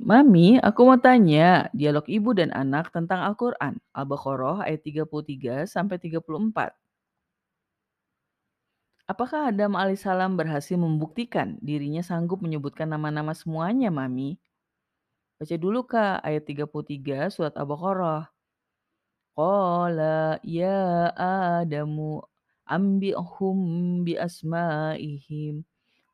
Mami, 0.00 0.56
aku 0.64 0.80
mau 0.88 0.96
tanya, 0.96 1.68
dialog 1.76 2.08
ibu 2.08 2.32
dan 2.32 2.48
anak 2.56 2.88
tentang 2.88 3.20
Al-Quran, 3.20 3.76
Al-Baqarah 3.92 4.64
ayat 4.64 4.80
33 4.80 5.68
sampai 5.68 6.00
34. 6.00 6.72
Apakah 9.04 9.52
Adam 9.52 9.76
alaihissalam 9.76 10.40
berhasil 10.40 10.80
membuktikan 10.80 11.60
dirinya 11.60 12.00
sanggup 12.00 12.40
menyebutkan 12.40 12.88
nama-nama 12.88 13.36
semuanya, 13.36 13.92
Mami? 13.92 14.40
Baca 15.36 15.56
dulu 15.60 15.84
Kak, 15.84 16.24
ayat 16.24 16.48
33 16.48 17.28
surat 17.28 17.52
Al-Baqarah. 17.60 18.32
Qala 19.36 20.40
ya 20.40 21.12
Adamu 21.60 22.24
ambi'hum 22.64 23.58
bi 24.06 24.16
asma'ihim. 24.16 25.69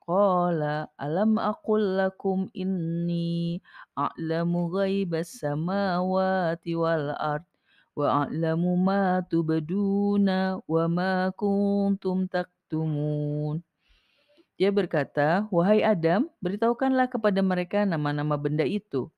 Qala 0.07 0.87
alam 0.95 1.35
aqul 1.35 1.99
lakum 1.99 2.47
inni 2.55 3.59
a'lamu 3.99 4.71
ghaibas 4.71 5.43
samawati 5.43 6.79
wal 6.79 7.11
ard 7.19 7.43
wa 7.99 8.23
a'lamu 8.23 8.79
ma 8.79 9.19
tubduna 9.27 10.63
wa 10.63 10.85
ma 10.87 11.35
kuntum 11.35 12.31
taktumun. 12.31 13.67
Dia 14.55 14.71
berkata, 14.71 15.51
"Wahai 15.51 15.83
Adam, 15.83 16.31
beritahukanlah 16.39 17.11
kepada 17.11 17.43
mereka 17.43 17.83
nama-nama 17.83 18.39
benda 18.39 18.63
itu." 18.63 19.11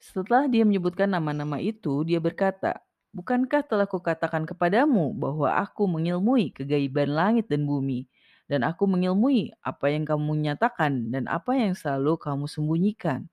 Setelah 0.00 0.48
dia 0.48 0.64
menyebutkan 0.64 1.12
nama-nama 1.12 1.60
itu, 1.60 2.08
dia 2.08 2.24
berkata, 2.24 2.80
Bukankah 3.16 3.64
telah 3.64 3.88
kukatakan 3.88 4.44
kepadamu 4.44 5.16
bahwa 5.16 5.48
aku 5.56 5.88
mengilmui 5.88 6.52
kegaiban 6.52 7.08
langit 7.16 7.48
dan 7.48 7.64
bumi, 7.64 8.04
dan 8.46 8.62
aku 8.62 8.86
mengilmui 8.86 9.54
apa 9.62 9.90
yang 9.90 10.06
kamu 10.06 10.50
nyatakan 10.50 11.10
dan 11.10 11.26
apa 11.26 11.54
yang 11.58 11.74
selalu 11.74 12.18
kamu 12.18 12.46
sembunyikan. 12.46 13.26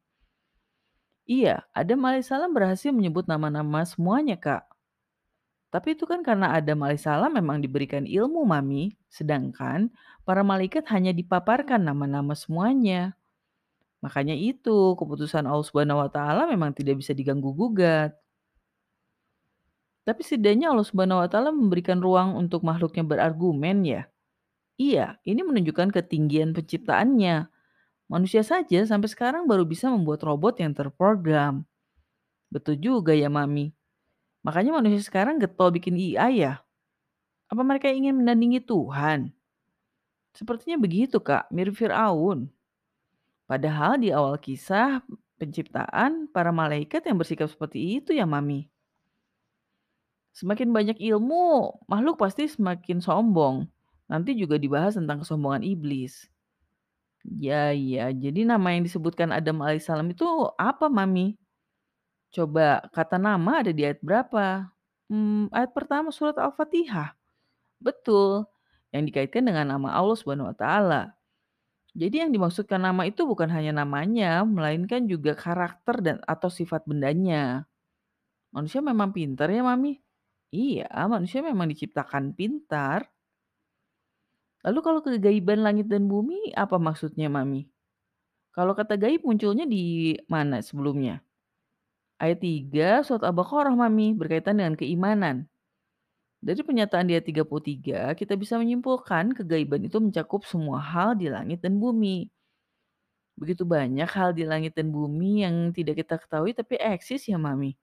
Iya, 1.23 1.63
Adam 1.71 2.03
alaihissalam 2.03 2.51
berhasil 2.51 2.91
menyebut 2.91 3.31
nama-nama 3.31 3.87
semuanya, 3.87 4.35
Kak. 4.35 4.67
Tapi 5.73 5.95
itu 5.97 6.05
kan 6.05 6.21
karena 6.21 6.51
Adam 6.53 6.83
alaihissalam 6.83 7.33
memang 7.33 7.63
diberikan 7.63 8.03
ilmu, 8.03 8.43
Mami, 8.43 8.93
sedangkan 9.07 9.89
para 10.27 10.43
malaikat 10.43 10.83
hanya 10.91 11.15
dipaparkan 11.15 11.81
nama-nama 11.81 12.35
semuanya. 12.35 13.15
Makanya 14.03 14.35
itu, 14.35 14.99
keputusan 14.99 15.47
Allah 15.47 15.63
Subhanahu 15.63 16.03
wa 16.03 16.09
taala 16.11 16.43
memang 16.45 16.75
tidak 16.75 16.99
bisa 16.99 17.15
diganggu 17.15 17.55
gugat. 17.55 18.11
Tapi 20.03 20.21
setidaknya 20.21 20.75
Allah 20.75 20.83
Subhanahu 20.83 21.23
wa 21.23 21.29
taala 21.31 21.55
memberikan 21.55 22.03
ruang 22.03 22.35
untuk 22.35 22.67
makhluknya 22.67 23.07
berargumen 23.07 23.87
ya. 23.87 24.12
Iya, 24.77 25.21
ini 25.25 25.41
menunjukkan 25.45 25.93
ketinggian 25.93 26.51
penciptaannya. 26.57 27.49
Manusia 28.09 28.43
saja 28.45 28.79
sampai 28.85 29.09
sekarang 29.09 29.45
baru 29.49 29.65
bisa 29.65 29.89
membuat 29.89 30.21
robot 30.25 30.61
yang 30.61 30.73
terprogram. 30.73 31.65
Betul 32.53 32.77
juga 32.81 33.13
ya, 33.13 33.29
Mami. 33.31 33.73
Makanya 34.45 34.77
manusia 34.79 35.01
sekarang 35.03 35.39
getol 35.41 35.73
bikin 35.73 35.95
IA 35.97 36.27
ya. 36.33 36.53
Apa 37.51 37.61
mereka 37.65 37.89
ingin 37.91 38.17
menandingi 38.19 38.61
Tuhan? 38.63 39.31
Sepertinya 40.33 40.77
begitu, 40.81 41.17
Kak, 41.21 41.49
mirip 41.53 41.77
Firaun. 41.77 42.49
Padahal 43.49 44.01
di 44.01 44.09
awal 44.09 44.39
kisah 44.41 45.03
penciptaan, 45.37 46.27
para 46.31 46.49
malaikat 46.49 47.05
yang 47.05 47.17
bersikap 47.21 47.47
seperti 47.51 48.01
itu 48.01 48.11
ya, 48.15 48.25
Mami. 48.25 48.67
Semakin 50.33 50.73
banyak 50.73 50.97
ilmu, 50.97 51.77
makhluk 51.85 52.17
pasti 52.17 52.49
semakin 52.49 52.97
sombong. 53.05 53.69
Nanti 54.13 54.37
juga 54.37 54.61
dibahas 54.61 54.93
tentang 54.93 55.25
kesombongan 55.25 55.65
iblis. 55.65 56.29
Ya, 57.25 57.73
ya. 57.73 58.13
Jadi 58.13 58.45
nama 58.45 58.77
yang 58.77 58.85
disebutkan 58.85 59.33
Adam 59.33 59.65
alaihissalam 59.65 60.13
itu 60.13 60.27
apa, 60.53 60.85
Mami? 60.85 61.33
Coba 62.29 62.85
kata 62.93 63.17
nama 63.17 63.65
ada 63.65 63.73
di 63.73 63.81
ayat 63.81 64.05
berapa? 64.05 64.69
Hmm, 65.09 65.49
ayat 65.49 65.73
pertama 65.73 66.13
surat 66.13 66.37
Al-Fatihah. 66.37 67.17
Betul. 67.81 68.45
Yang 68.93 69.03
dikaitkan 69.09 69.49
dengan 69.49 69.73
nama 69.73 69.97
Allah 69.97 70.17
Subhanahu 70.17 70.53
wa 70.53 70.57
taala. 70.57 71.17
Jadi 71.93 72.25
yang 72.25 72.33
dimaksudkan 72.33 72.81
nama 72.81 73.05
itu 73.05 73.21
bukan 73.21 73.49
hanya 73.53 73.85
namanya, 73.85 74.41
melainkan 74.41 75.05
juga 75.05 75.37
karakter 75.37 76.01
dan 76.01 76.17
atau 76.25 76.49
sifat 76.49 76.89
bendanya. 76.89 77.69
Manusia 78.49 78.81
memang 78.81 79.13
pintar 79.13 79.53
ya, 79.53 79.61
Mami? 79.61 80.01
Iya, 80.49 80.89
manusia 81.05 81.45
memang 81.45 81.69
diciptakan 81.69 82.33
pintar. 82.33 83.12
Lalu 84.63 84.79
kalau 84.79 84.99
kegaiban 85.03 85.59
langit 85.59 85.91
dan 85.91 86.07
bumi 86.07 86.55
apa 86.55 86.79
maksudnya, 86.79 87.27
Mami? 87.27 87.67
Kalau 88.55 88.71
kata 88.77 88.95
gaib 88.95 89.27
munculnya 89.27 89.67
di 89.67 90.15
mana 90.31 90.63
sebelumnya? 90.63 91.19
Ayat 92.21 92.39
3 92.39 93.03
surat 93.03 93.23
Al-Baqarah, 93.27 93.75
Mami, 93.75 94.15
berkaitan 94.15 94.61
dengan 94.61 94.79
keimanan. 94.79 95.51
Dari 96.43 96.59
pernyataan 96.59 97.07
di 97.07 97.15
ayat 97.15 97.27
33, 97.27 98.15
kita 98.19 98.33
bisa 98.39 98.55
menyimpulkan 98.59 99.35
kegaiban 99.35 99.83
itu 99.87 99.99
mencakup 99.99 100.43
semua 100.47 100.79
hal 100.79 101.15
di 101.15 101.27
langit 101.27 101.59
dan 101.63 101.79
bumi. 101.79 102.31
Begitu 103.39 103.65
banyak 103.65 104.05
hal 104.05 104.31
di 104.37 104.45
langit 104.45 104.77
dan 104.77 104.93
bumi 104.93 105.43
yang 105.43 105.73
tidak 105.73 106.05
kita 106.05 106.15
ketahui 106.21 106.53
tapi 106.55 106.77
eksis 106.77 107.25
ya, 107.27 107.39
Mami. 107.39 107.75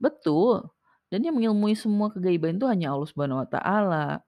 Betul. 0.00 0.68
Dan 1.08 1.24
yang 1.24 1.36
mengilmui 1.38 1.72
semua 1.78 2.12
kegaiban 2.12 2.58
itu 2.60 2.66
hanya 2.68 2.92
Allah 2.92 3.08
Subhanahu 3.08 3.40
wa 3.44 3.48
taala. 3.48 4.20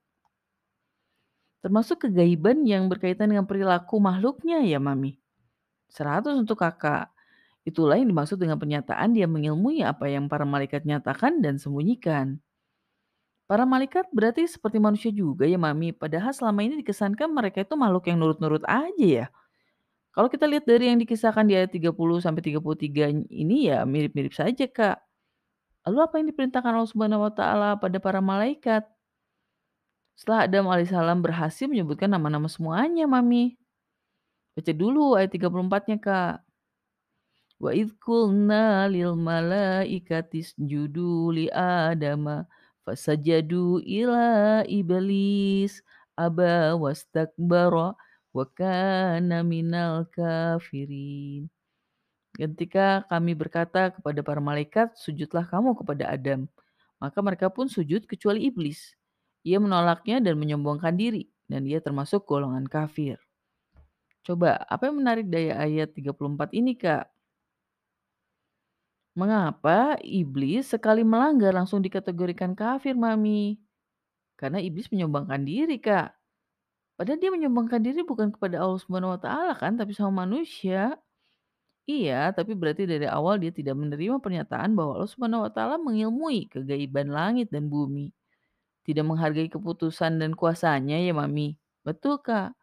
Termasuk 1.61 2.09
kegaiban 2.09 2.65
yang 2.65 2.89
berkaitan 2.89 3.29
dengan 3.29 3.45
perilaku 3.45 4.01
makhluknya 4.01 4.65
ya, 4.65 4.81
Mami. 4.81 5.21
100 5.93 6.33
untuk 6.41 6.57
Kakak. 6.57 7.13
Itulah 7.61 8.01
yang 8.01 8.09
dimaksud 8.09 8.41
dengan 8.41 8.57
pernyataan 8.57 9.13
dia 9.13 9.29
mengilmui 9.29 9.85
apa 9.85 10.09
yang 10.09 10.25
para 10.25 10.41
malaikat 10.41 10.81
nyatakan 10.81 11.45
dan 11.45 11.61
sembunyikan. 11.61 12.41
Para 13.45 13.67
malaikat 13.69 14.09
berarti 14.09 14.47
seperti 14.49 14.81
manusia 14.81 15.13
juga 15.13 15.45
ya, 15.45 15.61
Mami. 15.61 15.93
Padahal 15.93 16.33
selama 16.33 16.65
ini 16.65 16.81
dikesankan 16.81 17.29
mereka 17.29 17.61
itu 17.61 17.77
makhluk 17.77 18.09
yang 18.09 18.17
nurut-nurut 18.17 18.65
aja 18.65 19.05
ya. 19.05 19.25
Kalau 20.11 20.27
kita 20.27 20.43
lihat 20.49 20.65
dari 20.65 20.89
yang 20.91 20.99
dikisahkan 20.99 21.45
di 21.45 21.55
ayat 21.55 21.71
30 21.71 21.95
sampai 22.19 22.41
33 22.43 23.31
ini 23.31 23.69
ya 23.69 23.85
mirip-mirip 23.85 24.33
saja, 24.33 24.65
Kak. 24.65 24.97
Lalu 25.87 25.97
apa 26.01 26.13
yang 26.17 26.27
diperintahkan 26.33 26.71
Allah 26.73 26.89
Subhanahu 26.89 27.31
pada 27.77 27.97
para 28.01 28.19
malaikat? 28.19 28.83
Setelah 30.21 30.45
Adam 30.45 30.69
alaihissalam 30.69 31.25
berhasil 31.25 31.65
menyebutkan 31.65 32.05
nama-nama 32.05 32.45
semuanya, 32.45 33.09
Mami. 33.09 33.57
Baca 34.53 34.69
dulu 34.69 35.17
ayat 35.17 35.33
34-nya, 35.33 35.97
Kak. 35.97 36.45
Wa 37.57 37.73
idh 37.73 37.89
qulna 37.97 38.85
lil 38.85 39.17
malaikati 39.17 40.45
isjudu 40.45 41.33
li 41.33 41.49
adama 41.49 42.45
fasajadu 42.85 43.81
ila 43.81 44.61
iblis 44.69 45.81
aba 46.13 46.77
wastakbara 46.77 47.97
wa 48.29 48.45
kana 48.53 49.41
minal 49.41 50.05
kafirin. 50.13 51.49
Ketika 52.37 53.09
kami 53.09 53.33
berkata 53.33 53.89
kepada 53.89 54.21
para 54.21 54.37
malaikat, 54.37 54.93
sujudlah 55.01 55.49
kamu 55.49 55.73
kepada 55.81 56.13
Adam. 56.13 56.45
Maka 57.01 57.17
mereka 57.25 57.49
pun 57.49 57.65
sujud 57.65 58.05
kecuali 58.05 58.45
iblis. 58.45 59.00
Ia 59.41 59.57
menolaknya 59.57 60.21
dan 60.21 60.37
menyombongkan 60.37 60.93
diri, 60.93 61.25
dan 61.49 61.65
ia 61.65 61.81
termasuk 61.81 62.29
golongan 62.29 62.69
kafir. 62.69 63.17
Coba, 64.21 64.61
apa 64.69 64.89
yang 64.89 65.01
menarik 65.01 65.25
dari 65.25 65.49
ayat 65.49 65.97
34 65.97 66.53
ini, 66.53 66.77
Kak? 66.77 67.09
Mengapa 69.17 69.97
iblis 70.05 70.71
sekali 70.71 71.01
melanggar 71.01 71.51
langsung 71.51 71.81
dikategorikan 71.81 72.53
kafir, 72.53 72.93
Mami? 72.93 73.57
Karena 74.37 74.61
iblis 74.61 74.87
menyombongkan 74.93 75.41
diri, 75.41 75.81
Kak. 75.81 76.13
Padahal 77.01 77.17
dia 77.17 77.33
menyombongkan 77.33 77.81
diri 77.81 78.05
bukan 78.05 78.29
kepada 78.29 78.61
Allah 78.61 78.77
Subhanahu 78.77 79.17
wa 79.17 79.21
taala 79.21 79.57
kan, 79.57 79.73
tapi 79.73 79.97
sama 79.97 80.23
manusia. 80.23 81.01
Iya, 81.89 82.29
tapi 82.37 82.53
berarti 82.53 82.85
dari 82.85 83.09
awal 83.09 83.41
dia 83.41 83.49
tidak 83.49 83.73
menerima 83.73 84.21
pernyataan 84.21 84.77
bahwa 84.77 85.01
Allah 85.01 85.11
Subhanahu 85.11 85.49
wa 85.49 85.51
taala 85.51 85.75
mengilmui 85.81 86.45
kegaiban 86.53 87.09
langit 87.09 87.49
dan 87.49 87.67
bumi. 87.73 88.13
Tidak 88.87 89.05
menghargai 89.05 89.49
keputusan 89.51 90.21
dan 90.21 90.33
kuasanya 90.33 90.97
ya, 90.97 91.13
Mami. 91.13 91.57
Betul, 91.85 92.21
Kak. 92.25 92.53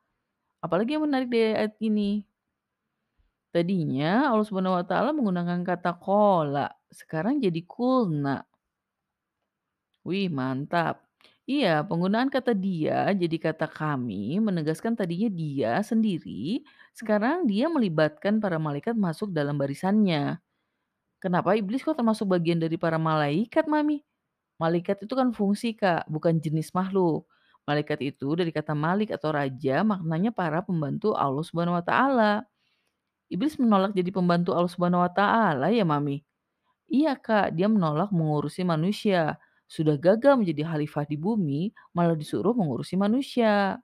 Apalagi 0.64 0.98
yang 0.98 1.06
menarik 1.06 1.28
dari 1.30 1.54
ayat 1.54 1.74
ini. 1.82 2.26
Tadinya 3.54 4.28
Allah 4.28 4.44
Subhanahu 4.44 4.76
wa 4.76 4.84
taala 4.84 5.10
menggunakan 5.16 5.64
kata 5.64 5.96
qala, 5.96 6.68
sekarang 6.92 7.40
jadi 7.40 7.60
kulna. 7.64 8.44
Wih, 10.06 10.30
mantap. 10.32 11.04
Iya, 11.48 11.80
penggunaan 11.88 12.28
kata 12.28 12.52
dia 12.52 13.08
jadi 13.16 13.36
kata 13.40 13.66
kami 13.72 14.36
menegaskan 14.36 14.92
tadinya 15.00 15.32
dia 15.32 15.72
sendiri, 15.80 16.60
sekarang 16.92 17.48
dia 17.48 17.72
melibatkan 17.72 18.36
para 18.36 18.60
malaikat 18.60 18.92
masuk 18.92 19.32
dalam 19.32 19.56
barisannya. 19.56 20.36
Kenapa 21.22 21.56
iblis 21.58 21.82
kok 21.86 21.96
termasuk 21.98 22.28
bagian 22.30 22.60
dari 22.62 22.76
para 22.78 22.98
malaikat, 23.00 23.66
Mami? 23.66 24.04
Malaikat 24.58 25.06
itu 25.06 25.14
kan 25.14 25.30
fungsi, 25.34 25.74
Kak, 25.78 26.06
bukan 26.10 26.38
jenis 26.42 26.74
makhluk. 26.74 27.26
Malaikat 27.68 28.00
itu 28.02 28.28
dari 28.34 28.50
kata 28.50 28.72
malik 28.74 29.12
atau 29.14 29.30
raja 29.30 29.84
maknanya 29.84 30.32
para 30.32 30.64
pembantu 30.64 31.12
Allah 31.14 31.44
Subhanahu 31.44 31.76
wa 31.78 31.84
taala. 31.84 32.32
Iblis 33.28 33.56
menolak 33.60 33.92
jadi 33.96 34.10
pembantu 34.12 34.56
Allah 34.56 34.70
Subhanahu 34.72 35.04
wa 35.04 35.12
taala 35.12 35.68
ya, 35.72 35.84
Mami? 35.84 36.24
Iya, 36.88 37.16
Kak, 37.18 37.56
dia 37.56 37.68
menolak 37.68 38.10
mengurusi 38.14 38.64
manusia. 38.64 39.36
Sudah 39.68 39.96
gagal 40.00 40.40
menjadi 40.40 40.64
khalifah 40.68 41.04
di 41.08 41.16
bumi, 41.20 41.72
malah 41.96 42.16
disuruh 42.16 42.56
mengurusi 42.56 42.96
manusia. 43.00 43.80